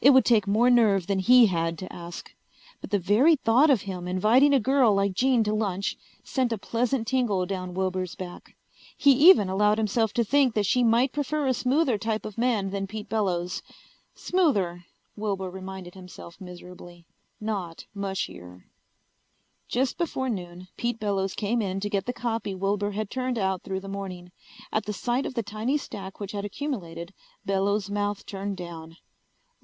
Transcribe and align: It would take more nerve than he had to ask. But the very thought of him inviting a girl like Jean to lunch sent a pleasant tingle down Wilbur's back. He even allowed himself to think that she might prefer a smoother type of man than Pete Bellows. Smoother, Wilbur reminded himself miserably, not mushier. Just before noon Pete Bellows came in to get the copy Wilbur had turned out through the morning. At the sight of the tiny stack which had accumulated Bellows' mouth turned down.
It 0.00 0.10
would 0.10 0.24
take 0.24 0.46
more 0.46 0.70
nerve 0.70 1.08
than 1.08 1.18
he 1.18 1.46
had 1.46 1.76
to 1.78 1.92
ask. 1.92 2.32
But 2.80 2.90
the 2.92 2.98
very 3.00 3.34
thought 3.34 3.70
of 3.70 3.82
him 3.82 4.06
inviting 4.06 4.54
a 4.54 4.60
girl 4.60 4.94
like 4.94 5.14
Jean 5.14 5.42
to 5.42 5.52
lunch 5.52 5.96
sent 6.22 6.52
a 6.52 6.58
pleasant 6.58 7.08
tingle 7.08 7.44
down 7.44 7.74
Wilbur's 7.74 8.14
back. 8.14 8.54
He 8.96 9.10
even 9.28 9.48
allowed 9.48 9.78
himself 9.78 10.12
to 10.12 10.22
think 10.22 10.54
that 10.54 10.64
she 10.64 10.84
might 10.84 11.10
prefer 11.12 11.48
a 11.48 11.52
smoother 11.54 11.98
type 11.98 12.24
of 12.24 12.38
man 12.38 12.70
than 12.70 12.86
Pete 12.86 13.08
Bellows. 13.08 13.62
Smoother, 14.14 14.84
Wilbur 15.16 15.50
reminded 15.50 15.94
himself 15.94 16.40
miserably, 16.40 17.04
not 17.40 17.84
mushier. 17.96 18.66
Just 19.66 19.98
before 19.98 20.28
noon 20.28 20.68
Pete 20.76 21.00
Bellows 21.00 21.34
came 21.34 21.60
in 21.60 21.80
to 21.80 21.90
get 21.90 22.06
the 22.06 22.12
copy 22.12 22.54
Wilbur 22.54 22.92
had 22.92 23.10
turned 23.10 23.38
out 23.38 23.62
through 23.64 23.80
the 23.80 23.88
morning. 23.88 24.30
At 24.72 24.84
the 24.86 24.92
sight 24.92 25.26
of 25.26 25.34
the 25.34 25.42
tiny 25.42 25.76
stack 25.76 26.20
which 26.20 26.30
had 26.30 26.44
accumulated 26.44 27.12
Bellows' 27.44 27.90
mouth 27.90 28.24
turned 28.24 28.56
down. 28.56 28.98